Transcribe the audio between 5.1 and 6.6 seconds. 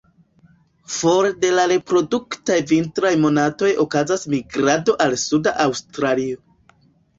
Suda Aŭstralio.